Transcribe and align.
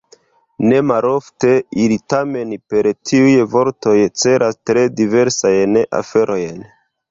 Nemalofte 0.69 1.51
ili 1.83 1.97
tamen 2.13 2.55
per 2.73 2.89
tiuj 3.11 3.35
vortoj 3.53 3.95
celas 4.23 4.59
tre 4.73 4.89
diversajn 5.03 5.81
aferojn. 6.03 6.61